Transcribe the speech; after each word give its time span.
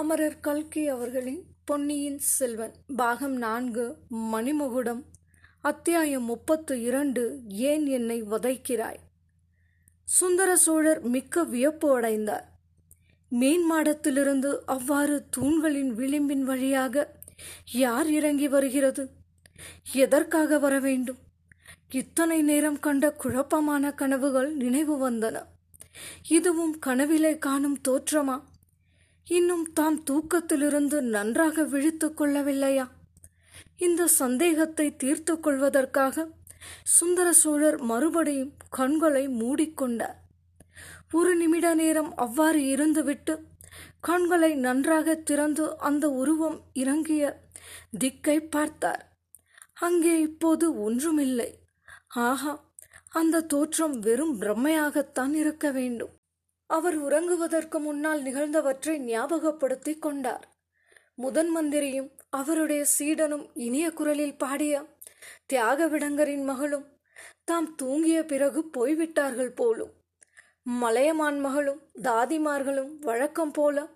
அமரர் 0.00 0.40
கல்கி 0.40 0.88
அவர்களின் 0.88 1.44
பொன்னியின் 1.64 2.18
செல்வன். 2.18 2.72
பாகம் 2.96 3.36
நான்கு 3.36 3.96
மணிமகுடம். 4.10 5.02
அத்தியாயம் 5.60 6.24
முப்பத்து 6.24 6.82
இரண்டு 6.82 7.40
ஏன் 7.48 7.86
என்னை 7.86 8.22
வதைக்கிறாய்? 8.22 8.96
சுந்தர 10.04 10.56
சோழர் 10.56 11.02
மிக்க 11.02 11.44
வியப்பு 11.44 11.94
அடைந்தார். 11.94 12.52
மீன் 13.28 13.72
மாடத்திலிருந்து 13.72 14.58
அவ்வாறு 14.66 15.26
தூண்களின் 15.30 15.94
விளிம்பின் 15.94 16.44
வழியாக 16.44 17.20
யார் 17.72 18.10
இறங்கி 18.10 18.48
வருகிறது? 18.48 19.10
எதற்காக 19.92 20.58
வர 20.58 20.78
வேண்டும்? 20.78 21.18
இத்தனை 21.90 22.42
நேரம் 22.42 22.78
கண்ட 22.78 23.12
குழப்பமான 23.12 23.92
கனவுகள் 23.92 24.54
நினைவு 24.54 25.10
வந்தன. 25.10 25.42
இதுவும் 26.28 26.78
கனவிலே 26.86 27.38
காணும் 27.38 27.78
தோற்றமா? 27.88 28.48
இன்னும் 29.30 29.72
தாம் 29.72 29.98
தூக்கத்திலிருந்து 30.04 31.00
நன்றாக 31.00 31.64
விழித்து 31.64 32.06
கொள்ளவில்லையா? 32.08 32.86
இந்த 33.76 34.06
சந்தேகத்தை 34.06 34.86
தீர்த்து 34.96 35.40
கொள்வதற்காக 35.40 36.26
சுந்தர 36.84 37.32
சோழர் 37.32 37.78
மறுபடியும் 37.80 38.52
கண்களை 38.70 39.28
மூடிக்கொண்டார் 39.28 40.18
ஒரு 41.12 41.36
நிமிட 41.36 41.74
நேரம் 41.74 42.10
அவ்வாறு 42.16 42.60
இருந்துவிட்டு 42.74 43.34
கண்களை 44.00 44.54
நன்றாக 44.54 45.14
திறந்து 45.14 45.78
அந்த 45.78 46.04
உருவம் 46.10 46.58
இறங்கிய 46.72 47.22
திக்கை 47.98 48.38
பார்த்தார். 48.40 49.02
அங்கே 49.74 50.20
இப்போது 50.20 50.66
ஒன்றுமில்லை. 50.82 51.50
ஆஹா 52.08 52.54
அந்த 53.10 53.40
தோற்றம் 53.40 53.98
வெறும் 53.98 54.34
பிரம்மையாகத்தான் 54.40 55.34
இருக்க 55.34 55.70
வேண்டும். 55.70 56.14
அவர் 56.70 56.96
உறங்குவதற்கு 57.02 57.78
முன்னால் 57.78 58.22
நிகழ்ந்தவற்றை 58.22 58.94
ஞாபகப்படுத்திக் 59.04 59.98
கொண்டார். 59.98 60.48
முதன் 61.14 61.48
மந்திரியும் 61.48 62.10
அவருடைய 62.30 62.84
சீடனும் 62.98 63.50
இனிய 63.54 63.90
குரலில் 63.90 64.38
பாடிய 64.38 64.82
தியாகவிடங்கரின் 65.52 66.44
மகளும் 66.44 66.86
தாம் 67.44 67.74
தூங்கிய 67.82 68.24
பிறகு 68.24 68.60
போய்விட்டார்கள் 68.64 69.52
போலும். 69.52 69.92
மலையமான் 70.62 71.40
மகளும் 71.40 71.82
தாதிமார்களும் 72.02 72.92
வழக்கம் 73.00 73.50
போல 73.50 73.86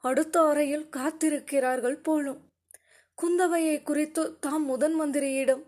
அடுத்த 0.00 0.40
அறையில் 0.42 0.88
காத்திருக்கிறார்கள் 0.96 2.02
போலும். 2.02 2.40
குந்தவையை 3.18 3.76
குறித்து 3.82 4.38
தாம் 4.38 4.64
முதன் 4.64 5.00
மந்திரியிடம் 5.00 5.62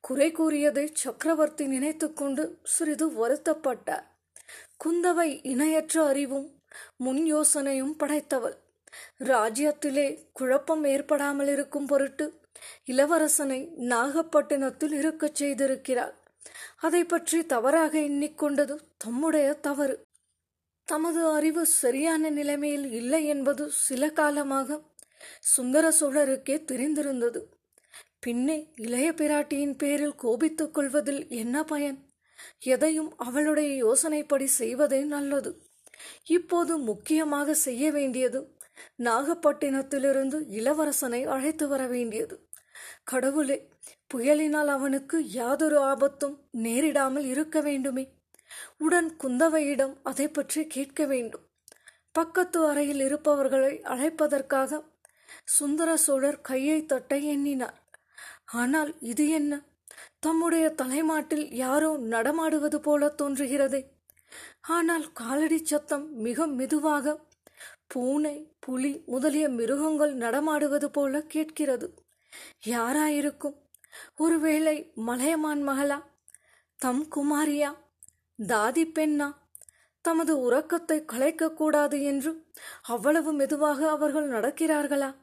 குறை 0.00 0.32
கூறியதை 0.32 0.90
சக்கரவர்த்தி 0.94 1.66
நினைத்துக்கொண்டு 1.66 2.58
சிறிது 2.64 3.06
வருத்தப்பட்டார். 3.10 4.08
குந்தவை 4.84 5.40
இணையற்ற 5.42 6.06
அறிவும் 6.06 6.58
முன் 6.96 7.34
யோசனையும் 7.34 7.94
படைத்தவள். 7.98 8.56
ராஜ்யத்திலே 9.18 10.26
குழப்பம் 10.32 10.84
ஏற்படாமல் 10.84 11.48
இருக்கும் 11.48 11.86
பொருட்டு 11.86 12.40
இளவரசனை 12.86 13.68
நாகப்பட்டினத்தில் 13.74 14.92
இருக்கச் 14.92 15.42
செய்திருக்கிறாள். 15.42 16.14
அதை 16.76 17.04
பற்றி 17.04 17.46
தவறாக 17.46 17.98
எண்ணிக்கொண்டது 17.98 18.78
தம்முடைய 18.96 19.52
தவறு. 19.52 20.02
தமது 20.84 21.26
அறிவு 21.26 21.66
சரியான 21.66 22.30
நிலைமையில் 22.30 22.92
இல்லை 22.92 23.26
என்பது 23.26 23.70
சில 23.70 24.10
காலமாக 24.10 24.80
சுந்தர 25.40 25.92
சோழருக்கே 26.00 26.64
தெரிந்திருந்தது. 26.64 27.42
பின்னே 28.20 28.72
இளைய 28.76 29.12
பிராட்டியின் 29.12 29.78
பேரில் 29.78 30.14
கோபித்துக் 30.14 30.74
கொள்வதில் 30.74 31.28
என்ன 31.28 31.64
பயன்? 31.64 32.09
எதையும் 32.58 33.16
அவளுடைய 33.16 33.70
யோசனைப்படி 33.84 34.44
செய்வதே 34.44 35.04
நல்லது. 35.04 35.50
இப்போது 36.24 36.78
முக்கியமாக 36.78 37.54
செய்ய 37.54 37.92
வேண்டியது 37.92 38.58
நாகப்பட்டினத்திலிருந்து 38.98 40.38
இளவரசனை 40.50 41.26
அழைத்து 41.26 41.68
வர 41.68 41.86
வேண்டியது. 41.86 42.48
கடவுளே 43.04 43.68
புயலினால் 44.14 44.66
அவனுக்கு 44.66 45.28
யாதொரு 45.30 45.78
ஆபத்தும் 45.78 46.36
நேரிடாமல் 46.62 47.24
இருக்க 47.24 47.60
வேண்டுமே. 47.60 48.04
உடன் 48.78 49.16
குந்தவையிடம் 49.22 49.94
அதை 50.02 50.28
பற்றி 50.28 50.66
கேட்க 50.66 51.06
வேண்டும். 51.06 51.44
பக்கத்து 52.12 52.66
அறையில் 52.66 53.00
இருப்பவர்களை 53.00 53.80
அழைப்பதற்காக 53.84 54.80
சுந்தர 55.44 55.96
சோழர் 55.96 56.40
கையை 56.40 56.86
தட்ட 56.86 57.16
எண்ணினார். 57.16 57.78
ஆனால் 58.44 58.90
இது 59.00 59.28
என்ன? 59.28 59.52
தம்முடைய 60.20 60.70
தலைமாட்டில் 60.70 61.54
யாரோ 61.54 61.96
நடமாடுவது 61.96 62.80
போல 62.80 63.14
தோன்றுகிறதே. 63.22 63.86
ஆனால் 64.60 65.12
காலடி 65.12 65.64
சத்தம் 65.64 66.14
மிக 66.14 66.46
மெதுவாக 66.46 67.28
பூனை 67.86 68.56
புலி 68.60 69.02
முதலிய 69.06 69.48
மிருகங்கள் 69.48 70.14
நடமாடுவது 70.14 70.90
போல 70.90 71.20
கேட்கிறது. 71.20 71.94
யாராயிருக்கும்? 72.66 73.56
ஒருவேளை 74.16 74.92
மலையமான் 74.94 75.68
மகளா? 75.68 76.02
தம் 76.76 77.06
குமாரியா? 77.16 77.74
தாதி 78.46 78.84
பெண்ணா? 78.94 79.34
தமது 80.00 80.40
உறக்கத்தை 80.40 81.04
கலைக்கக்கூடாது 81.12 82.02
என்று 82.02 82.46
அவ்வளவு 82.82 83.32
மெதுவாக 83.32 83.90
அவர்கள் 83.90 84.30
நடக்கிறார்களா? 84.30 85.14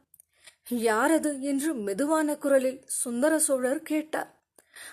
யாரது? 0.70 1.40
என்று 1.40 1.74
மெதுவான 1.74 2.38
குரலில் 2.38 2.84
சுந்தர 2.86 3.40
சோழர் 3.40 3.82
கேட்டார். 3.82 4.37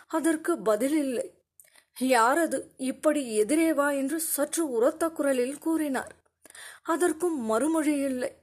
அதற்கு 0.07 0.59
பதில் 0.59 0.97
இல்லை 0.97 1.35
யாரது 2.01 2.61
இப்படி 2.77 3.37
எதிரே 3.37 3.73
வா 3.73 3.91
என்று 3.91 4.21
சற்று 4.21 4.71
உரத்த 4.71 5.09
குரலில் 5.09 5.59
கூறினார். 5.59 6.15
அதற்கும் 6.83 7.41
மறுமொழி 7.41 7.99
இல்லை. 7.99 8.37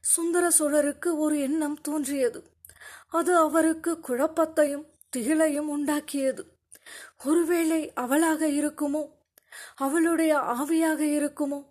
சுந்தர 0.00 0.50
சோழருக்கு 0.58 1.18
ஒரு 1.18 1.40
எண்ணம் 1.40 1.80
தோன்றியது. 1.80 2.44
அது 3.08 3.36
அவருக்கு 3.36 4.00
குழப்பத்தையும் 4.08 4.86
திகிலையும் 5.16 5.68
உண்டாக்கியது. 5.76 6.40
ஒருவேளை 7.24 7.92
அவளாக 7.92 8.46
இருக்குமோ? 8.46 9.10
அவளுடைய 9.76 10.36
ஆவியாக 10.36 11.00
இருக்குமோ? 11.00 11.64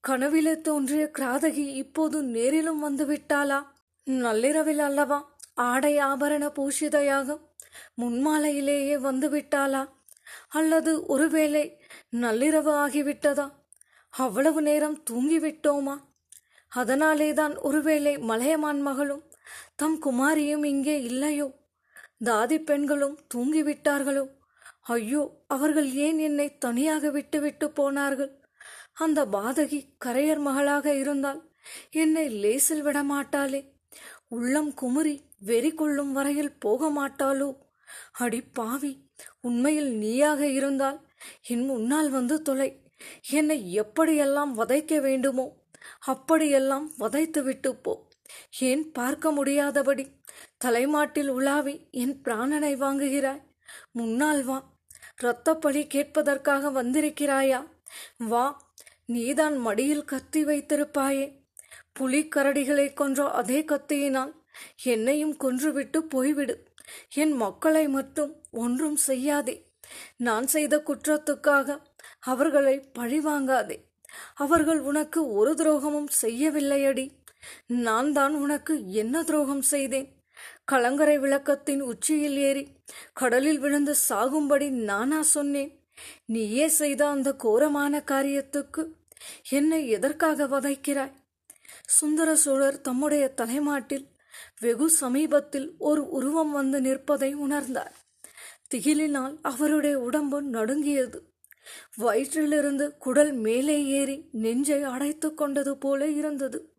கனவிலே 0.00 0.60
தோன்றிய 0.60 1.10
கிராதகி 1.18 1.66
இப்போது 1.66 2.22
நேரிலும் 2.22 2.84
வந்துவிட்டாளா? 2.84 3.66
நள்ளிரவில் 4.04 4.78
அல்லவா? 4.78 5.36
ஆடை 5.54 5.98
ஆபரண 5.98 6.48
பூஷிதையாக 6.48 7.45
முன்மாலையிலேயே 8.00 8.98
வந்து 8.98 9.30
விட்டாளா 9.30 9.88
அல்லது 10.48 11.06
ஒருவேளை 11.06 11.78
நள்ளிரவு 12.16 12.72
ஆகிவிட்டதா? 12.84 13.52
அவ்வளவு 14.10 14.62
நேரம் 14.62 15.02
தூங்கிவிட்டோமா? 15.10 15.96
அதனாலேதான் 16.68 17.56
ஒருவேளை 17.56 18.18
மலையமான் 18.18 18.80
மகளும் 18.80 19.24
தம் 19.76 19.98
குமாரியும் 20.02 20.64
இங்கே 20.64 21.02
இல்லையோ? 21.02 21.54
தாதி 22.24 22.64
பெண்களும் 22.64 23.18
தூங்கிவிட்டார்களோ? 23.34 24.24
ஐயோ 24.82 25.44
அவர்கள் 25.46 25.92
ஏன் 25.92 26.18
என்னை 26.18 26.58
தனியாக 26.58 27.10
விட்டுவிட்டு 27.10 27.70
போனார்கள்? 27.70 28.40
அந்த 28.94 29.26
பாதகி 29.26 29.80
கரையர் 30.04 30.38
மகளாக 30.38 30.94
இருந்தால் 30.94 31.40
என்னை 31.90 32.28
லேசில் 32.28 32.84
விடமாட்டாளே? 32.84 33.60
உள்ளம் 34.28 34.74
குமுறி 34.74 35.20
வெறி 35.38 35.74
கொள்ளும் 35.74 36.12
வரையில் 36.12 36.58
போக 36.58 36.88
மாட்டாளோ 36.90 37.48
அடி 38.12 38.40
பாவி 38.40 39.10
உண்மையில் 39.40 39.96
நீயாக 39.96 40.46
இருந்தால் 40.46 41.06
என் 41.46 41.64
முன்னால் 41.64 42.10
வந்து 42.10 42.42
தொலை. 42.42 42.82
என்னை 43.30 43.80
எப்படியெல்லாம் 43.80 44.52
வதைக்க 44.56 45.00
வேண்டுமோ 45.00 45.56
அப்படியெல்லாம் 45.98 46.92
வதைத்து 46.98 47.42
விட்டு 47.42 47.76
போ. 47.76 48.08
ஏன் 48.58 48.92
பார்க்க 48.92 49.30
முடியாதபடி 49.30 50.06
தலைமாட்டில் 50.58 51.28
உலாவி 51.28 51.88
என் 51.90 52.20
பிராணனை 52.24 52.74
வாங்குகிறாய்? 52.76 53.42
முன்னால் 53.92 54.44
வா. 54.44 54.74
இரத்தப்பழி 55.22 55.86
கேட்பதற்காக 55.86 56.70
வந்திருக்கிறாயா? 56.70 57.66
வா. 58.18 58.72
நீதான் 59.06 59.56
மடியில் 59.56 60.04
கத்தி 60.04 60.44
வைத்திருப்பாயே. 60.44 61.44
புலிக்கரடிகளை 61.98 62.94
கொன்ற 62.94 63.30
அதே 63.30 63.62
கத்தியினால் 63.62 64.32
என்னையும் 64.82 65.36
கொன்றுவிட்டு 65.36 65.98
போய்விடு. 65.98 66.65
என் 67.14 67.32
மக்களை 67.32 67.88
மட்டும் 67.88 68.42
ஒன்றும் 68.50 68.96
செய்யாதே. 68.96 69.66
நான் 70.16 70.46
செய்த 70.46 70.82
குற்றத்துக்காக 70.86 71.78
அவர்களை 72.20 72.88
பழிவாங்காதே. 72.98 73.76
அவர்கள் 74.34 74.80
உனக்கு 74.80 75.32
ஒரு 75.32 75.54
துரோகமும் 75.54 76.08
செய்யவில்லையடி. 76.22 77.10
நான் 77.66 78.12
தான் 78.12 78.34
உனக்கு 78.34 78.92
என்ன 78.92 79.22
துரோகம் 79.22 79.62
செய்தேன்? 79.62 80.08
கலங்கரை 80.64 81.18
விளக்கத்தின் 81.18 81.80
உச்சியில் 81.80 82.36
ஏறி 82.36 82.64
கடலில் 83.12 83.58
விழுந்து 83.58 83.94
சாகும்படி 84.08 84.70
நானா 84.70 85.22
சொன்னேன்? 85.22 85.80
நீயே 86.26 86.68
செய்த 86.68 87.08
அந்த 87.08 87.32
கோரமான 87.32 88.02
காரியத்துக்கு 88.06 88.82
என்னை 89.50 89.88
எதற்காக 89.88 90.46
வதைக்கிறாய்? 90.46 91.14
சுந்தர 91.86 92.36
சோழர் 92.36 92.80
தம்முடைய 92.80 93.28
தலைமாட்டில் 93.28 94.06
வெகு 94.60 94.90
சமீபத்தில் 94.90 95.74
ஒரு 95.78 96.08
உருவம் 96.08 96.50
வந்து 96.50 96.80
நிற்பதை 96.80 97.36
உணர்ந்தார். 97.36 97.92
திகிலினால் 98.74 99.38
அவருடைய 99.42 99.98
உடம்பு 99.98 100.42
நடுங்கியது. 100.42 101.34
வயிற்றிலிருந்து 101.98 102.96
குடல் 102.98 103.32
மேலே 103.32 103.84
ஏறி 103.84 104.28
நெஞ்சை 104.32 104.82
அடைத்து 104.82 105.34
கொண்டது 105.34 105.78
போல 105.78 106.08
இருந்தது. 106.08 106.72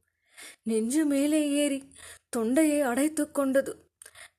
நெஞ்சு 0.64 1.06
மேலே 1.06 1.50
ஏறி 1.50 1.92
தொண்டையை 2.30 2.82
அடைத்துக் 2.82 3.34
கொண்டது. 3.34 3.90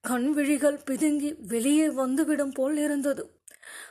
கண் 0.00 0.32
விழிகள் 0.32 0.80
பிதுங்கி 0.86 1.34
வெளியே 1.38 1.90
வந்துவிடும் 1.90 2.52
போல் 2.52 2.76
இருந்தது. 2.76 3.40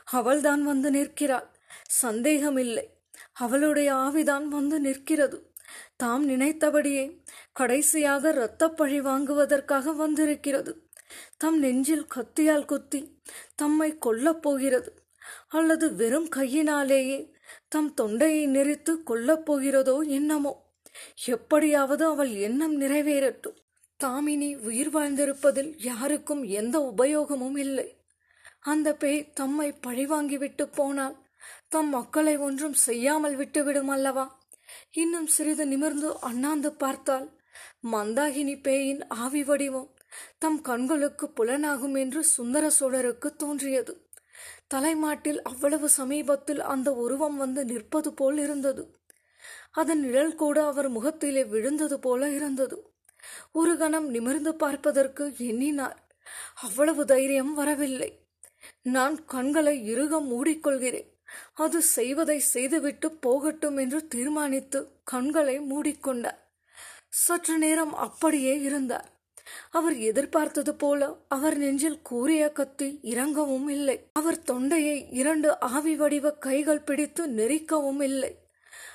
அவள்தான் 0.04 0.64
வந்து 0.64 0.90
நிற்கிறாள். 0.90 1.48
சந்தேகமில்லை. 1.86 2.96
அவளுடைய 3.32 3.94
ஆவிதான் 3.94 4.44
வந்து 4.44 4.80
நிற்கிறது. 4.80 5.52
தாம் 5.96 6.24
நினைத்தபடியே 6.24 7.22
கடைசியாக 7.58 8.32
இரத்தப்பழி 8.32 8.98
வாங்குவதற்காக 8.98 9.92
வந்திருக்கிறது. 9.92 10.88
தம் 11.36 11.58
நெஞ்சில் 11.58 12.06
கத்தியால் 12.14 12.64
குத்தி 12.64 13.20
தம்மை 13.54 13.98
கொல்லப் 14.06 14.42
போகிறது. 14.42 15.06
அல்லது 15.48 15.94
வெறும் 15.94 16.28
கையினாலேயே 16.28 17.34
தம் 17.68 17.94
தொண்டையை 17.94 18.46
நெறித்து 18.48 18.96
கொல்லப் 19.06 19.44
போகிறதோ 19.50 20.06
என்னமோ. 20.06 20.52
எப்படியாவது 21.24 22.04
அவள் 22.04 22.32
எண்ணம் 22.32 22.80
நிறைவேறட்டும். 22.80 23.56
தாமினி 24.04 24.56
உயிர் 24.58 24.94
வாழ்ந்திருப்பதில் 24.94 25.72
யாருக்கும் 25.76 26.42
எந்த 26.42 26.92
உபயோகமும் 26.96 27.58
இல்லை. 27.58 27.88
அந்த 28.60 28.94
பேய் 28.94 29.32
தம்மை 29.32 29.68
பழிவாங்கிவிட்டு 29.86 30.64
போனால் 30.74 31.16
தம் 31.68 31.88
மக்களை 31.88 32.36
ஒன்றும் 32.36 32.72
செய்யாமல் 32.72 33.36
விட்டுவிடும் 33.36 33.88
அல்லவா? 33.88 34.24
இன்னும் 34.92 35.26
சிறிது 35.26 35.66
நிமிர்ந்து 35.66 36.20
அண்ணாந்து 36.20 36.72
பார்த்தால் 36.72 37.28
மந்தாகினி 37.92 38.62
பேயின் 38.62 39.06
ஆவி 39.06 39.44
வடிவம் 39.44 39.90
தம் 40.38 40.60
கண்களுக்கு 40.60 41.32
புலனாகும் 41.36 41.98
என்று 41.98 42.24
சுந்தர 42.24 42.70
சோழருக்கு 42.80 43.36
தோன்றியது. 43.36 44.06
தலைமாட்டில் 44.66 45.42
அவ்வளவு 45.42 45.88
சமீபத்தில் 45.88 46.60
அந்த 46.60 46.92
உருவம் 46.94 47.36
வந்து 47.36 47.64
நிற்பது 47.64 48.12
போல் 48.12 48.38
இருந்தது. 48.38 48.96
அதன் 49.70 50.00
நிழல் 50.00 50.34
கூட 50.34 50.66
அவர் 50.66 50.88
முகத்திலே 50.88 51.44
விழுந்தது 51.44 52.00
போல 52.00 52.30
இருந்தது. 52.30 52.92
ஒரு 53.52 53.76
கணம் 53.76 54.08
நிமிர்ந்து 54.10 54.54
பார்ப்பதற்கு 54.54 55.34
எண்ணினார். 55.38 55.98
அவ்வளவு 56.54 57.04
தைரியம் 57.04 57.54
வரவில்லை. 57.54 58.10
நான் 58.82 59.24
கண்களை 59.24 59.94
இறுக 59.94 60.20
மூடிக்கொள்கிறேன். 60.20 61.08
அது 61.54 61.82
செய்வதை 61.82 62.38
செய்துவிட்டு 62.38 63.10
போகட்டும் 63.12 63.76
என்று 63.76 64.08
தீர்மானித்து 64.08 64.92
கண்களை 65.04 65.60
மூடிக்கொண்டார். 65.60 66.40
சற்று 67.12 67.58
நேரம் 67.58 67.94
அப்படியே 67.94 68.60
இருந்தார். 68.60 69.08
அவர் 69.70 69.96
எதிர்பார்த்தது 69.96 70.74
போல 70.74 71.18
அவர் 71.28 71.56
நெஞ்சில் 71.56 72.02
கூறிய 72.02 72.52
கத்தி 72.52 72.98
இறங்கவும் 73.02 73.68
இல்லை. 73.68 73.96
அவர் 74.12 74.42
தொண்டையை 74.42 75.08
இரண்டு 75.10 75.60
ஆவி 75.60 75.96
வடிவ 75.96 76.32
கைகள் 76.32 76.80
பிடித்து 76.80 77.26
நெரிக்கவும் 77.26 78.02
இல்லை. 78.02 78.32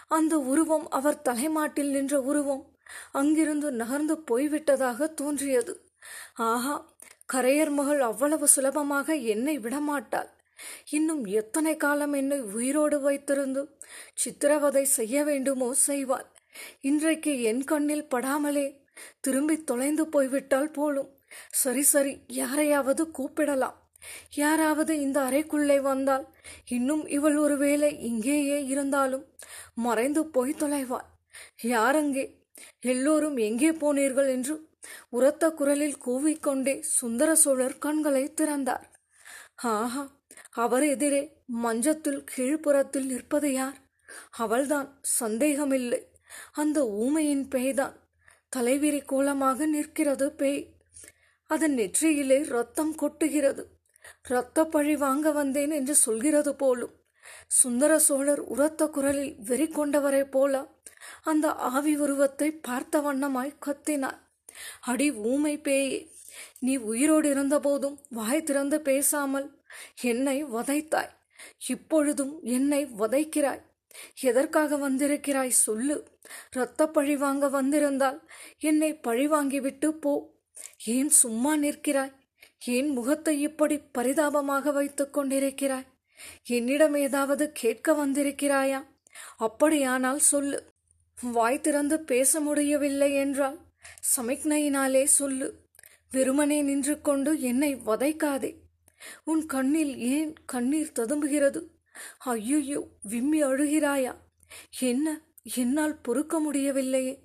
அந்த 0.08 0.40
உருவம் 0.40 0.90
அவர் 0.90 1.22
தலைமாட்டில் 1.22 1.92
நின்ற 1.92 2.22
உருவம் 2.22 2.64
அங்கிருந்து 3.12 3.72
நகர்ந்து 3.72 4.16
போய்விட்டதாக 4.32 5.14
தோன்றியது. 5.14 5.74
ஆஹா 6.34 6.76
கரையர் 7.34 7.72
மகள் 7.72 8.02
அவ்வளவு 8.02 8.48
சுலபமாக 8.48 9.16
என்னை 9.16 9.60
விடமாட்டாள். 9.60 10.32
இன்னும் 10.90 11.26
எத்தனை 11.26 11.78
காலம் 11.78 12.14
என்னை 12.14 12.40
உயிரோடு 12.42 12.98
வைத்திருந்து 13.00 13.62
சித்திரவதை 14.14 14.84
செய்ய 14.84 15.24
வேண்டுமோ 15.24 15.74
செய்வாள். 15.88 16.28
இன்றைக்கு 16.82 17.42
என் 17.42 17.64
கண்ணில் 17.64 18.08
படாமலே 18.16 18.82
திரும்பி 19.22 19.64
தொலைந்து 19.64 20.08
போய்விட்டால் 20.08 20.72
போலும். 20.72 21.18
சரி 21.52 21.82
சரி 21.82 22.20
யாரையாவது 22.28 23.12
கூப்பிடலாம். 23.18 23.78
யாராவது 24.36 25.00
இந்த 25.00 25.22
அறைக்குள்ளே 25.22 25.82
வந்தால் 25.82 26.28
இன்னும் 26.68 27.08
இவள் 27.08 27.36
ஒருவேளை 27.36 28.00
இங்கேயே 28.00 28.66
இருந்தாலும் 28.66 29.26
மறைந்து 29.74 30.26
போய் 30.26 30.54
தொலைவாள். 30.54 31.08
யாரங்கே? 31.64 32.26
எல்லோரும் 32.80 33.38
எங்கே 33.38 33.72
போனீர்கள் 33.72 34.30
என்று 34.30 34.72
உரத்த 35.10 35.50
குரலில் 35.50 35.98
கூவிக்கொண்டே 36.06 36.80
சுந்தர 36.80 37.36
சோழர் 37.36 37.78
கண்களை 37.78 38.34
திறந்தார். 38.34 38.92
ஆஹா 39.56 40.22
அவர் 40.52 40.84
எதிரே 40.84 41.38
மஞ்சத்தில் 41.46 42.24
கீழ்ப்புறத்தில் 42.36 43.06
நிற்பது 43.06 43.54
யார்? 43.54 43.78
அவள்தான் 44.38 45.00
சந்தேகமில்லை. 45.02 46.02
அந்த 46.52 46.88
ஊமையின் 46.88 47.48
பேய்தான். 47.48 47.96
தலைவிரி 48.56 49.06
கோலமாக 49.06 49.66
நிற்கிறது 49.66 50.32
பேய். 50.32 50.74
அதன் 51.50 51.76
நெற்றியிலே 51.76 52.48
ரத்தம் 52.48 52.96
கொட்டுகிறது. 52.96 53.64
இரத்த 54.30 54.66
பழி 54.66 54.96
வாங்க 54.96 55.32
வந்தேன் 55.32 55.72
என்று 55.72 55.96
சொல்கிறது 55.96 56.56
போலும். 56.56 56.94
சுந்தர 57.48 58.00
சோழர் 58.00 58.40
உரத்த 58.40 58.88
குரலில் 58.88 59.36
வெறி 59.40 59.66
கொண்டவரை 59.66 60.24
போல 60.32 60.68
அந்த 61.24 61.54
ஆவி 61.54 61.96
உருவத்தை 61.96 62.52
பார்த்த 62.52 63.00
வண்ணமாய் 63.00 63.56
கத்தினார். 63.66 64.20
அடி 64.82 65.12
ஊமை 65.12 65.58
பேயே 65.58 66.12
நீ 66.60 66.76
உயிரோடு 66.76 67.30
இருந்தபோதும் 67.30 68.00
வாய் 68.10 68.44
திறந்து 68.44 68.82
பேசாமல் 68.82 69.62
என்னை 70.02 70.46
வதைத்தாய். 70.46 71.14
இப்பொழுதும் 71.68 72.40
என்னை 72.44 72.86
வதைக்கிறாய். 72.86 73.64
எதற்காக 74.22 74.78
வந்திருக்கிறாய் 74.78 75.50
சொல்லு. 75.50 76.08
இரத்த 76.52 76.88
பழி 76.88 77.16
வாங்க 77.16 77.50
வந்திருந்தால் 77.50 78.30
என்னை 78.60 78.98
பழி 78.98 79.28
வாங்கிவிட்டு 79.28 79.88
போ. 79.88 80.34
ஏன் 80.86 81.10
சும்மா 81.10 81.56
நிற்கிறாய்? 81.56 82.14
ஏன் 82.66 82.90
முகத்தை 82.90 83.42
இப்படி 83.42 83.78
பரிதாபமாக 83.78 84.72
வைத்துக் 84.72 85.18
கொண்டிருக்கிறாய்? 85.18 85.86
என்னிடம் 86.46 86.96
ஏதாவது 86.96 87.52
கேட்க 87.52 88.08
வந்திருக்கிறாயா? 88.08 88.86
அப்படியானால் 89.38 90.20
சொல்லு. 90.20 90.72
வாய் 91.22 91.62
திறந்து 91.62 92.00
பேச 92.00 92.40
முடியவில்லை 92.40 93.14
என்றால் 93.14 93.60
சமிக்னையினாலே 94.18 95.04
சொல்லு. 95.04 95.62
வெறுமனே 96.12 96.62
நின்று 96.62 97.02
கொண்டு 97.02 97.42
என்னை 97.42 97.76
வதைக்காதே. 97.76 98.56
உன் 99.24 99.46
கண்ணில் 99.46 99.98
ஏன் 99.98 100.34
கண்ணீர் 100.46 100.92
ததும்புகிறது? 100.96 101.68
ஐயோ 102.18 102.88
விம்மி 103.04 103.44
அழுகிறாயா? 103.44 104.16
என்ன 104.80 105.22
என்னால் 105.56 106.02
பொறுக்க 106.02 106.40
முடியவில்லையே. 106.40 107.20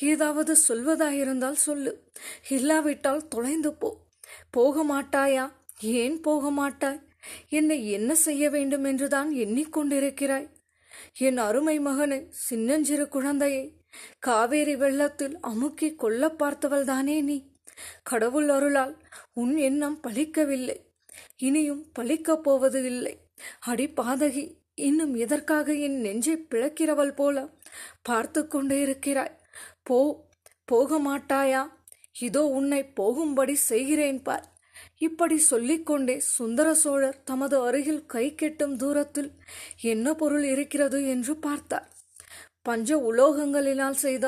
ஏதாவது 0.00 0.56
சொல்வதாயிருந்தால் 0.68 1.60
சொல்லு. 1.66 2.04
இல்லாவிட்டால் 2.48 3.28
தொலைந்து 3.28 3.74
போ. 3.74 4.06
போக 4.50 4.84
மாட்டாயா? 4.84 5.52
ஏன் 5.80 6.20
போக 6.20 6.50
மாட்டாய்? 6.50 7.00
என்னை 7.48 7.90
என்ன 7.90 8.14
செய்ய 8.14 8.50
வேண்டும் 8.50 8.84
என்றுதான் 8.84 9.34
எண்ணிக்கொண்டிருக்கிறாய்? 9.34 10.50
என் 11.18 11.38
அருமை 11.38 11.80
மகனை 11.80 12.26
சின்னஞ்சிறு 12.30 13.08
குழந்தையை 13.08 13.76
காவேரி 14.18 14.76
வெள்ளத்தில் 14.76 15.40
அமுக்கி 15.40 15.94
கொல்ல 15.94 16.34
பார்த்தவள்தானே 16.38 17.22
நீ? 17.22 17.50
கடவுள் 18.02 18.48
அருளால் 18.48 18.98
உன் 19.32 19.56
எண்ணம் 19.56 20.00
பலிக்கவில்லை. 20.06 20.76
இனியும் 21.36 21.92
பலிக்கப் 21.98 22.42
போவது 22.42 22.84
இல்லை. 22.84 23.29
அடி 23.70 23.86
பாதகி 24.00 24.44
இன்னும் 24.88 25.14
எதற்காக 25.14 25.74
என் 25.86 25.98
நெஞ்சை 26.00 26.34
பிளக்கிறவள் 26.50 27.14
போல 27.14 27.36
பார்த்து 28.02 28.40
கொண்டே 28.46 28.78
இருக்கிறாய்? 28.80 29.34
போ 29.82 29.98
போக 30.64 30.98
மாட்டாயா? 31.08 31.62
இதோ 32.20 32.42
உன்னை 32.58 32.80
போகும்படி 32.94 33.54
செய்கிறேன் 33.70 34.22
பார். 34.22 34.46
இப்படி 34.98 35.36
சொல்லிக்கொண்டே 35.50 36.16
சுந்தர 36.36 36.68
சோழர் 36.74 37.22
தமது 37.24 37.56
அருகில் 37.66 38.02
கை 38.06 38.26
கெட்டும் 38.34 38.76
தூரத்தில் 38.76 39.30
என்ன 39.92 40.14
பொருள் 40.14 40.44
இருக்கிறது 40.44 40.98
என்று 41.06 41.34
பார்த்தார். 41.38 41.86
பஞ்ச 42.62 42.96
உலோகங்களினால் 43.10 43.98
செய்த 44.04 44.26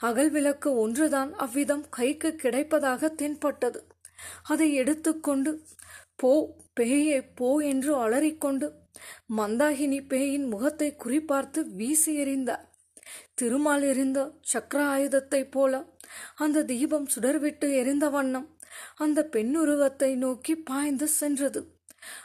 அகல் 0.00 0.30
விளக்கு 0.30 0.68
ஒன்றுதான் 0.74 1.32
அவ்விதம் 1.36 1.84
கைக்கு 1.90 2.30
கிடைப்பதாக 2.44 3.10
தென்பட்டது. 3.14 3.80
அதை 4.42 4.68
எடுத்துக்கொண்டு 4.74 5.50
போ 6.16 6.30
பேயே 6.76 7.18
போ 7.34 7.48
என்று 7.64 7.92
அலறிக்கொண்டு 7.96 8.66
மந்தாகினி 9.36 10.00
பேயின் 10.08 10.46
முகத்தை 10.48 10.88
குறிப்பார்த்து 11.04 11.60
வீசி 11.78 12.12
எறிந்தார் 12.22 12.64
திருமால் 13.34 13.82
எறிந்த 13.82 14.18
சக்கர 14.52 14.80
ஆயுதத்தைப் 14.86 15.50
போல 15.50 15.72
அந்த 16.36 16.64
தீபம் 16.64 17.08
சுடர்விட்டு 17.14 17.68
எரிந்த 17.72 18.06
வண்ணம் 18.08 18.48
அந்த 18.96 19.20
பெண்ணுருவத்தை 19.32 20.10
நோக்கி 20.16 20.54
பாய்ந்து 20.62 21.06
சென்றது. 21.20 21.60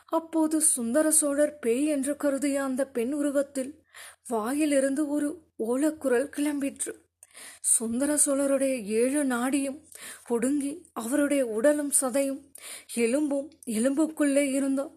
அப்போது 0.10 0.58
சுந்தர 0.72 1.08
சோழர் 1.12 1.56
பேய் 1.60 1.86
என்று 1.86 2.14
கருதிய 2.16 2.58
அந்த 2.62 2.82
பெண் 2.88 3.14
உருவத்தில் 3.14 3.72
வாயிலிருந்து 4.30 5.04
ஒரு 5.08 5.30
ஓலக்குரல் 5.66 6.28
கிளம்பிற்று. 6.36 6.94
சுந்தர 7.60 8.18
சோழருடைய 8.26 8.84
ஏழு 8.84 9.24
நாடியும் 9.24 9.84
ஒடுங்கி 10.28 10.90
அவருடைய 10.94 11.46
உடலும் 11.46 11.92
சதையும் 12.02 12.42
எலும்பும் 12.94 13.50
எலும்புக்குள்ளே 13.66 14.52
இருந்த. 14.52 14.92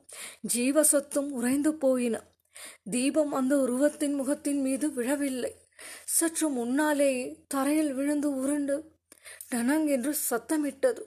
ஜீவசத்தும் 0.54 1.28
உறைந்து 1.28 1.74
போயின. 1.74 2.22
தீபம் 2.90 3.32
அந்த 3.32 3.56
உருவத்தின் 3.56 4.14
முகத்தின் 4.14 4.60
மீது 4.60 4.92
விழவில்லை. 4.92 5.52
சற்று 6.04 6.48
முன்னாலேயே 6.48 7.44
தரையில் 7.46 7.94
விழுந்து 7.94 8.36
உருண்டு 8.36 8.92
டனங் 9.54 9.86
என்று 9.88 10.14
சத்தமிட்டது. 10.30 11.02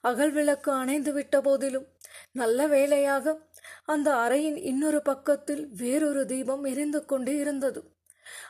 அகல் 0.00 0.32
விளக்கு 0.32 0.72
அணைந்து 0.72 1.12
விட்ட 1.12 1.40
போதிலும் 1.40 1.86
நல்ல 2.32 2.66
வேளையாக 2.66 3.50
அந்த 3.84 4.14
அறையின் 4.14 4.56
இன்னொரு 4.56 5.02
பக்கத்தில் 5.02 5.68
வேறொரு 5.68 6.26
தீபம் 6.26 6.64
எரிந்து 6.64 7.04
கொண்டே 7.04 7.36
இருந்தது 7.36 7.93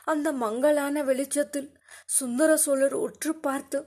அந்த 0.03 0.31
மங்களான 0.31 1.03
வெளிச்சத்தில் 1.03 1.69
சுந்தர 2.05 2.57
சோழர் 2.57 2.93
உற்று 2.93 3.35
பார்த்து 3.35 3.79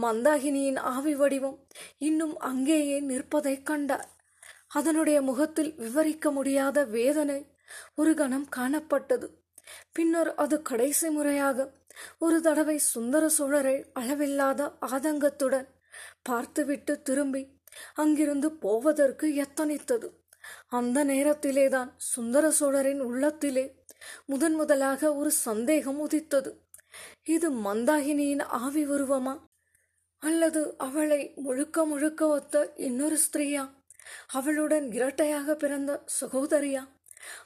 மந்தாகினியின் 0.00 0.78
ஆவி 0.78 1.14
வடிவம் 1.14 1.58
இன்னும் 1.98 2.38
அங்கேயே 2.38 3.00
நிற்பதைக் 3.00 3.66
கண்டார். 3.66 4.08
அதனுடைய 4.68 5.22
முகத்தில் 5.22 5.72
விவரிக்க 5.74 6.30
முடியாத 6.30 6.84
வேதனை 6.84 7.40
ஒரு 7.94 8.14
கணம் 8.14 8.48
காணப்பட்டது. 8.56 9.26
பின்னர் 9.92 10.34
அது 10.34 10.62
கடைசி 10.62 11.08
முறையாக 11.08 11.58
ஒரு 12.18 12.40
தடவை 12.40 12.76
சுந்தர 12.78 13.24
சோழரை 13.38 13.76
அளவில்லாத 13.92 14.60
ஆதங்கத்துடன் 14.86 15.68
பார்த்துவிட்டு 16.22 17.02
திரும்பி 17.02 17.42
அங்கிருந்து 17.94 18.48
போவதற்கு 18.52 19.26
எத்தனித்தது 19.34 20.08
அந்த 20.68 21.04
நேரத்திலேதான் 21.04 21.90
சுந்தர 21.96 22.50
சோழரின் 22.50 23.00
உள்ளத்திலே 23.00 23.64
முதன் 24.26 24.54
முதலாக 24.54 25.14
ஒரு 25.14 25.30
சந்தேகம் 25.30 25.98
உதித்தது. 25.98 26.62
இது 27.24 27.52
மந்தாகினியின் 27.52 28.42
ஆவி 28.42 28.88
உருவமா? 28.88 29.40
அல்லது 30.18 30.74
அவளை 30.78 31.32
முழுக்க 31.36 31.84
முழுக்க 31.84 32.26
ஒத்த 32.26 32.72
இன்னொரு 32.76 33.18
ஸ்திரீயா? 33.18 33.70
அவளுடன் 34.26 34.92
இரட்டையாக 34.92 35.54
பிறந்த 35.54 36.04
சகோதரியா? 36.20 36.88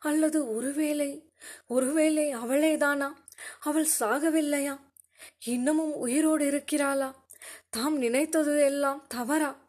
அல்லது 0.00 0.54
ஒருவேளை 0.54 1.32
ஒருவேளை 1.66 2.36
அவளேதானா? 2.36 3.12
அவள் 3.60 3.86
சாகவில்லையா? 4.00 4.80
இன்னமும் 5.44 5.94
உயிரோடு 5.94 6.46
இருக்கிறாளா? 6.46 7.26
தாம் 7.70 7.98
நினைத்தது 7.98 8.60
எல்லாம் 8.60 9.06
தவறா? 9.08 9.66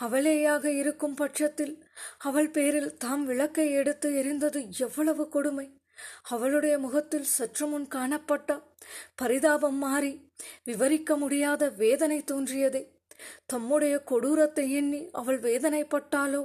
அவளேயாக 0.00 0.64
இருக்கும் 0.64 1.14
பட்சத்தில் 1.14 1.84
அவள் 2.18 2.50
பேரில் 2.50 2.96
தாம் 2.96 3.26
விளக்கை 3.26 3.70
எடுத்து 3.70 4.10
எரிந்தது 4.10 4.68
எவ்வளவு 4.78 5.28
கொடுமை? 5.28 5.79
அவளுடைய 6.22 6.78
முகத்தில் 6.78 7.28
சற்று 7.36 7.66
முன் 7.66 7.86
காணப்பட்ட 7.88 8.50
பரிதாபம் 9.14 9.78
மாறி 9.78 10.12
விவரிக்க 10.64 11.16
முடியாத 11.16 11.68
வேதனை 11.68 12.22
தோன்றியதே. 12.22 12.82
தம்முடைய 13.46 14.02
கொடூரத்தை 14.10 14.70
எண்ணி 14.70 15.08
அவள் 15.12 15.40
வேதனைப்பட்டாளோ 15.40 16.42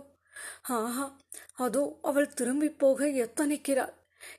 ஆஹா 0.70 1.18
அதோ 1.56 2.00
அவள் 2.02 2.34
திரும்பி 2.34 2.70
போக 2.70 3.08
எத்தனிக்கிறாள் 3.26 3.94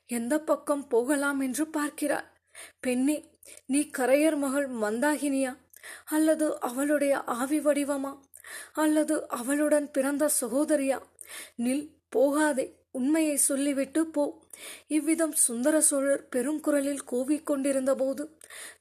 எந்த 0.05 0.39
பக்கம் 0.39 0.87
போகலாம் 0.87 1.39
என்று 1.39 1.67
பார்க்கிறாள். 1.67 2.27
பெண்ணே 2.79 3.17
நீ 3.65 3.79
கரையர் 3.97 4.37
மகள் 4.37 4.67
மந்தாகினியா? 4.69 5.53
அல்லது 6.05 6.59
அவளுடைய 6.59 7.23
ஆவி 7.23 7.59
வடிவமா? 7.59 8.11
அல்லது 8.73 9.15
அவளுடன் 9.29 9.91
பிறந்த 9.91 10.29
சகோதரியா? 10.41 10.97
நில் 11.57 11.85
போகாதே. 12.09 12.65
உண்மையை 12.91 13.35
சொல்லிவிட்டு 13.35 14.07
போ. 14.07 14.25
இவ்விதம் 14.87 15.35
சுந்தர 15.37 15.75
சோழர் 15.81 16.23
பெருங்குரலில் 16.35 17.03
கூவிக்கொண்டிருந்த 17.11 17.93
போது 17.95 18.23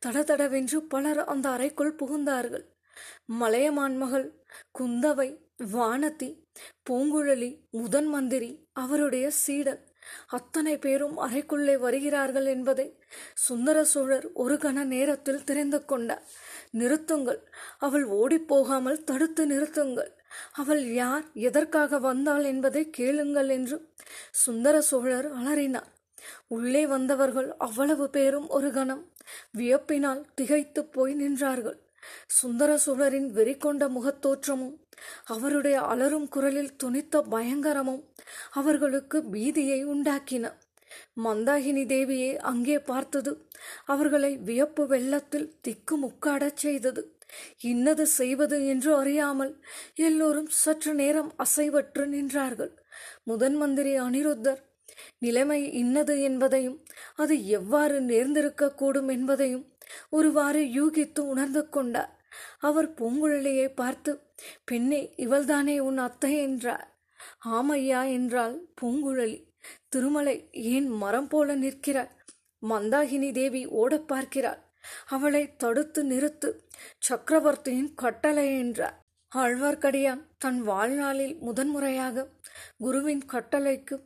தடதடவென்று 0.04 0.78
பலர் 0.86 1.20
அந்த 1.24 1.46
அறைக்குள் 1.50 1.98
புகுந்தார்கள். 2.00 2.64
மலையமான் 3.40 3.96
மகள் 3.96 4.28
குந்தவை 4.78 5.28
வானதி 5.72 6.30
பூங்குழலி 6.86 7.50
முதன் 7.78 8.08
மந்திரி 8.08 8.50
அவருடைய 8.74 9.26
சீடன் 9.42 9.82
அத்தனை 10.28 10.74
பேரும் 10.78 11.16
அறைக்குள்ளே 11.18 11.74
வருகிறார்கள் 11.76 12.46
என்பதை 12.46 12.86
சுந்தர 13.46 13.78
சோழர் 13.84 14.26
ஒரு 14.34 14.56
கண 14.56 14.84
நேரத்தில் 14.84 15.44
தெரிந்து 15.44 15.80
கொண்டார். 15.84 16.24
நிறுத்துங்கள் 16.72 17.40
அவள் 17.78 18.06
ஓடிப்போகாமல் 18.18 19.02
தடுத்து 19.04 19.44
நிறுத்துங்கள். 19.46 20.10
அவள் 20.52 20.82
யார் 20.94 21.26
எதற்காக 21.48 21.98
வந்தாள் 21.98 22.44
என்பதை 22.44 22.82
கேளுங்கள் 22.90 23.50
என்று 23.50 23.76
சுந்தர 24.44 24.80
சோழர் 24.80 25.28
அலறினார். 25.34 25.90
உள்ளே 26.46 26.86
வந்தவர்கள் 26.86 27.56
அவ்வளவு 27.56 28.10
பேரும் 28.10 28.48
ஒரு 28.48 28.72
கணம் 28.72 29.12
வியப்பினால் 29.58 30.22
திகைத்து 30.34 30.84
போய் 30.84 31.14
நின்றார்கள். 31.14 31.78
சுந்தர 32.26 32.78
சோழரின் 32.78 33.28
வெறிகொண்ட 33.34 33.84
முகத்தோற்றமும் 33.88 34.74
அவருடைய 35.24 35.80
அலரும் 35.80 36.28
குரலில் 36.28 36.76
துணித்த 36.84 37.22
பயங்கரமும் 37.30 38.02
அவர்களுக்கு 38.50 39.18
பீதியை 39.32 39.80
உண்டாக்கின. 39.84 40.52
மந்தாகினி 41.24 41.84
தேவியை 41.86 42.36
அங்கே 42.36 42.78
பார்த்தது 42.78 43.48
அவர்களை 43.84 44.36
வியப்பு 44.36 44.86
வெள்ளத்தில் 44.86 45.58
திக்கு 45.60 45.94
முக்காடச் 45.98 46.56
செய்தது. 46.56 47.02
இன்னது 47.60 48.06
செய்வது 48.06 48.66
என்று 48.66 48.96
அறியாமல் 48.96 49.52
எல்லோரும் 49.94 50.46
சற்று 50.46 50.94
நேரம் 50.94 51.34
அசைவற்று 51.38 52.04
நின்றார்கள். 52.06 52.72
முதன் 53.26 53.56
மந்திரி 53.56 53.92
அனிருத்தர். 54.00 54.60
நிலைமை 55.18 55.60
இன்னது 55.72 56.14
என்பதையும் 56.22 56.76
அது 57.14 57.34
எவ்வாறு 57.48 57.96
நேர்ந்திருக்கக்கூடும் 58.02 59.10
என்பதையும் 59.10 59.64
ஒருவாறு 60.10 60.62
யூகித்து 60.76 61.20
உணர்ந்து 61.24 61.62
கொண்டார். 61.68 62.12
அவர் 62.58 62.88
பூங்குழலியை 62.94 63.68
பார்த்து 63.74 64.12
பெண்ணே 64.64 65.00
இவள்தானே 65.16 65.76
உன் 65.78 65.98
அத்தை 65.98 66.32
என்றார். 66.38 66.86
ஆமையா 67.48 68.02
என்றால் 68.10 68.56
பூங்குழலி. 68.80 69.38
திருமலை 69.88 70.36
ஏன் 70.72 70.88
மரம் 70.94 71.28
போல 71.28 71.54
நிற்கிறாள் 71.54 72.12
மந்தாகினி 72.62 73.30
தேவி 73.32 73.62
ஓடப் 73.74 74.08
பார்க்கிறாள். 74.08 74.60
அவளை 75.06 75.42
தடுத்து 75.56 76.00
நிறுத்து 76.04 76.48
சக்கரவர்த்தியின் 76.98 77.92
கட்டளை 77.94 78.46
என்றார். 78.58 78.96
ஆழ்வார்க்கடியான் 79.32 80.22
தன் 80.38 80.60
வாழ்நாளில் 80.62 81.36
முதன்முறையாக 81.40 82.26
குருவின் 82.78 83.24
கட்டளைக்கு 83.32 83.96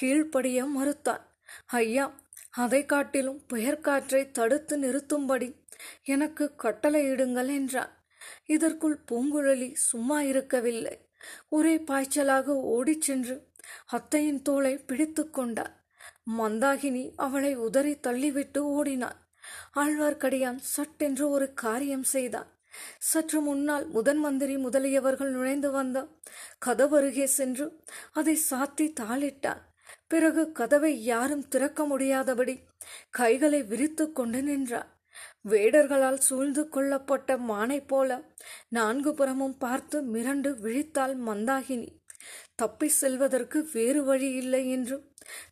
கீழ்ப்படிய 0.00 0.60
மறுத்தான் 0.76 1.24
ஐயா 1.66 2.06
அதை 2.50 2.86
காட்டிலும் 2.86 3.40
புயற்காற்றை 3.46 4.30
தடுத்து 4.30 4.76
நிறுத்தும்படி 4.78 5.48
எனக்கு 6.04 6.44
கட்டளையிடுங்கள் 6.62 7.50
என்றான் 7.54 7.92
இதற்குள் 8.46 8.96
பூங்குழலி 9.10 9.74
சும்மா 9.74 10.20
இருக்கவில்லை. 10.22 10.96
ஒரே 11.48 11.76
பாய்ச்சலாக 11.76 12.46
ஓடிச் 12.74 13.02
சென்று 13.02 13.36
அத்தையின் 13.86 14.42
தோளை 14.48 14.74
பிடித்து 14.86 15.30
கொண்டார் 15.30 15.74
மந்தாகினி 16.38 17.04
அவளை 17.16 17.52
உதறி 17.56 17.94
தள்ளிவிட்டு 18.06 18.58
ஓடினான் 18.58 19.18
ஆழ்வார்க்கடியான் 19.74 20.60
சட்டென்று 20.74 21.24
ஒரு 21.30 21.46
காரியம் 21.54 22.06
செய்தான். 22.14 22.50
சற்று 22.98 23.40
முன்னால் 23.40 23.86
முதன் 23.86 24.18
மந்திரி 24.18 24.56
முதலியவர்கள் 24.56 25.30
நுழைந்து 25.30 25.70
வந்த 25.70 25.98
கதவருகே 26.66 27.24
சென்று 27.24 27.66
அதை 28.12 28.38
சாத்தி 28.50 28.86
தாளிட்டான். 29.00 29.60
பிறகு 30.08 30.52
கதவை 30.52 30.92
யாரும் 31.04 31.48
திறக்க 31.48 31.84
முடியாதபடி 31.84 32.54
கைகளை 33.10 33.62
விரித்து 33.62 34.12
கொண்டு 34.12 34.42
நின்றார் 34.42 34.90
வேடர்களால் 35.48 36.18
சூழ்ந்து 36.18 36.68
கொள்ளப்பட்ட 36.68 37.36
மானை 37.36 37.86
போல 37.86 38.10
நான்கு 38.68 39.14
புறமும் 39.14 39.56
பார்த்து 39.58 40.00
மிரண்டு 40.14 40.50
விழித்தாள் 40.64 41.14
மந்தாகினி. 41.28 41.88
தப்பி 42.54 42.88
செல்வதற்கு 42.88 43.58
வேறு 43.72 44.04
வழி 44.04 44.30
இல்லை 44.32 44.70
என்றும் 44.70 45.04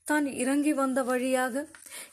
தான் 0.05 0.27
இறங்கி 0.27 0.73
வந்த 0.73 1.03
வழியாக 1.03 1.65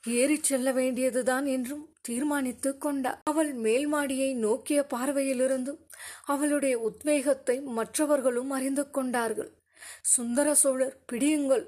ஏறிச் 0.03 0.43
செல்ல 0.43 0.71
வேண்டியதுதான் 0.71 1.45
என்றும் 1.45 1.94
தீர்மானித்து 2.07 2.71
கொண்டார் 2.77 3.21
அவள் 3.31 3.51
மேல் 3.65 3.87
மாடியை 3.87 4.29
நோக்கிய 4.45 4.79
பார்வையிலிருந்தும் 4.93 5.81
அவளுடைய 6.25 6.75
உத்வேகத்தை 6.79 7.55
மற்றவர்களும் 7.77 8.51
அறிந்து 8.57 8.83
கொண்டார்கள். 8.89 9.51
சுந்தர 10.13 10.47
சோழர் 10.53 10.97
பிடியுங்கள் 11.09 11.65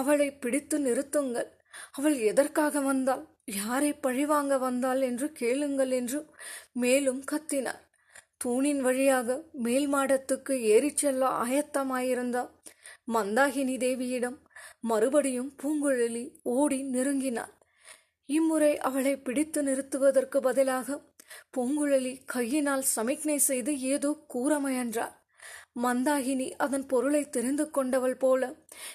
அவளை 0.00 0.28
பிடித்து 0.42 0.76
நிறுத்துங்கள். 0.78 1.48
அவள் 1.92 2.16
எதற்காக 2.30 2.80
வந்தாள் 2.80 3.24
யாரை 3.58 3.90
பழிவாங்க 4.04 4.54
வந்தாள் 4.58 5.00
என்று 5.00 5.26
கேளுங்கள் 5.32 5.92
என்று 6.00 6.20
மேலும் 6.82 7.22
கத்தினார். 7.30 7.82
தூணின் 8.42 8.80
வழியாக 8.80 9.38
மேல் 9.66 9.88
மாடத்துக்கு 9.94 10.54
ஏறிச் 10.74 11.00
செல்ல 11.02 11.30
ஆயத்தமாயிருந்த 11.44 12.38
மந்தாகினி 13.14 13.76
தேவியிடம் 13.84 14.38
மறுபடியும் 14.90 15.50
பூங்குழலி 15.62 16.24
ஓடி 16.56 16.78
நெருங்கினாள். 16.94 17.52
இம்முறை 18.28 18.72
அவளை 18.78 19.14
பிடித்து 19.16 19.60
நிறுத்துவதற்கு 19.62 20.38
பதிலாக 20.40 20.98
பூங்குழலி 21.54 22.12
கையினால் 22.26 22.84
சமிக்ஞை 22.96 23.38
செய்து 23.46 23.72
ஏதோ 23.92 24.10
கூற 24.26 24.52
முயன்றார் 24.58 25.14
மந்தாகினி 25.84 26.48
அதன் 26.56 26.86
பொருளை 26.86 27.22
தெரிந்து 27.28 27.64
கொண்டவள் 27.70 28.16
போல 28.16 28.42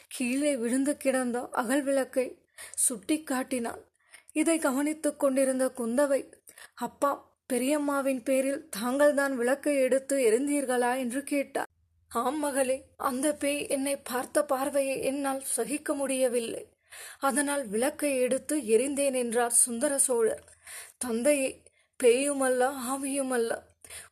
கீழே 0.07 0.53
விழுந்து 0.55 0.93
கிடந்த 0.97 1.37
அகல் 1.61 1.83
விளக்கை 1.83 2.25
சுட்டி 2.77 3.17
காட்டினாள். 3.23 3.81
இதை 4.33 4.57
கவனித்துக் 4.59 5.19
கொண்டிருந்த 5.19 5.65
குந்தவை 5.79 6.21
அப்பா 6.87 7.11
பெரியம்மாவின் 7.53 8.21
பேரில் 8.23 8.61
தாங்கள்தான் 8.69 9.33
விளக்கை 9.35 9.75
எடுத்து 9.77 10.15
எரிந்தீர்களா? 10.29 10.91
என்று 10.97 11.21
கேட்டார் 11.23 11.69
ஆம் 12.11 12.39
மகளே 12.39 12.77
அந்த 13.09 13.27
பேய் 13.33 13.61
என்னை 13.69 13.95
பார்த்த 14.11 14.45
பார்வையை 14.45 14.97
என்னால் 15.01 15.41
சகிக்க 15.55 15.93
முடியவில்லை. 15.93 16.63
அதனால் 17.19 17.67
விளக்கை 17.67 18.19
எடுத்து 18.19 18.57
எரிந்தேன் 18.57 19.15
என்றார் 19.15 19.51
சுந்தர 19.51 19.97
சோழர். 19.97 20.43
தந்தையை 20.97 21.63
பேயுமல்ல 22.03 22.71
ஆவியுமல்ல. 22.93 23.51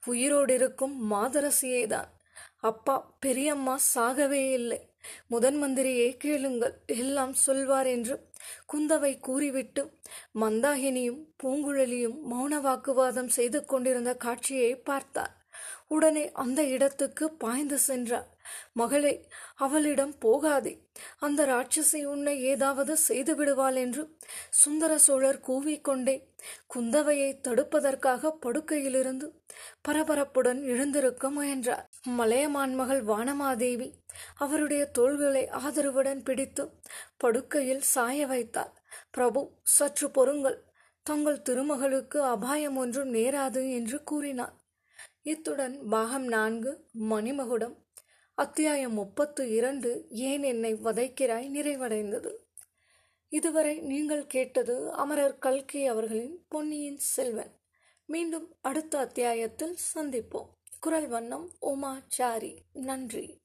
உயிரோடு 0.06 0.54
இருக்கும் 0.54 1.12
மாதரசியேதான். 1.12 2.10
அப்பா 2.60 3.16
பெரியம்மா 3.20 3.80
சாகவே 3.96 4.52
இல்லை. 4.52 4.90
முதன் 5.28 5.64
மந்திரியை 5.64 6.18
கேளுங்கள் 6.18 6.82
எல்லாம் 6.86 7.34
சொல்வார் 7.34 7.88
என்று 7.88 8.16
குந்தவை 8.74 9.20
கூறிவிட்டு 9.20 9.84
மந்தாகினியும் 10.40 11.22
பூங்குழலியும் 11.44 12.18
மௌன 12.32 12.62
வாக்குவாதம் 12.62 13.28
செய்து 13.28 13.66
கொண்டிருந்த 13.66 14.16
காட்சியை 14.16 14.76
பார்த்தார். 14.76 15.34
உடனே 15.88 16.32
அந்த 16.32 16.64
இடத்துக்கு 16.64 17.32
பாய்ந்து 17.32 17.80
சென்றார். 17.80 18.31
மகளே 18.74 19.28
அவளிடம் 19.56 20.18
போகாதே. 20.18 20.88
அந்த 21.20 21.46
ராட்சசி 21.46 22.04
உன்னை 22.06 22.44
ஏதாவது 22.44 22.98
செய்து 22.98 23.36
விடுவாள் 23.36 23.76
என்று 23.76 24.18
சுந்தர 24.50 24.98
சோழர் 24.98 25.40
கூவிக்கொண்டே 25.48 26.16
குந்தவையை 26.76 27.32
தடுப்பதற்காக 27.48 28.34
படுக்கையிலிருந்து 28.46 29.28
பரபரப்புடன் 29.88 30.64
எழுந்திருக்க 30.64 31.30
முயன்றார். 31.30 31.90
மலையமான் 32.08 32.76
மகள் 32.76 33.04
வானமாதேவி 33.06 33.90
அவருடைய 34.36 34.86
தோள்களை 34.86 35.48
ஆதரவுடன் 35.48 36.24
பிடித்து 36.24 36.66
படுக்கையில் 37.18 37.82
சாய 37.82 38.28
வைத்தார் 38.28 38.74
பிரபு 39.12 39.42
சற்று 39.64 40.12
பொறுங்கள். 40.12 40.70
தங்கள் 41.04 41.42
திருமகளுக்கு 41.42 42.20
அபாயம் 42.22 42.78
ஒன்றும் 42.78 43.14
நேராது 43.14 43.74
என்று 43.74 44.04
கூறினார் 44.04 44.56
இத்துடன் 45.24 45.88
பாகம் 45.88 46.28
நான்கு 46.28 46.72
மணிமகுடம் 47.10 47.76
அத்தியாயம் 48.42 48.94
முப்பத்து 48.94 49.52
இரண்டு 49.52 50.08
ஏன் 50.10 50.44
என்னை 50.44 50.76
வதைக்கிறாய்? 50.76 51.50
நிறைவடைந்தது. 51.50 52.36
இதுவரை 53.30 53.80
நீங்கள் 53.80 54.28
கேட்டது 54.28 54.92
அமரர் 54.92 55.38
கல்கி 55.38 55.86
அவர்களின் 55.86 56.46
பொன்னியின் 56.48 56.98
செல்வன். 56.98 57.52
மீண்டும் 58.06 58.56
அடுத்த 58.62 58.98
அத்தியாயத்தில் 58.98 59.78
சந்திப்போம். 59.96 60.50
குரல் 60.80 61.08
வண்ணம் 61.08 61.52
உமா 61.60 62.02
சாரி 62.08 62.62
நன்றி. 62.74 63.41